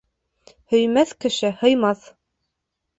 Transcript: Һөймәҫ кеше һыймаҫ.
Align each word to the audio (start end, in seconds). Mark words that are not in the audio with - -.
Һөймәҫ 0.75 1.13
кеше 1.27 1.55
һыймаҫ. 1.63 2.13